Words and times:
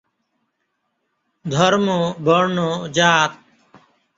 ধর্ম, 1.45 1.87
বর্ণ, 2.25 2.57
জাত! 2.93 3.31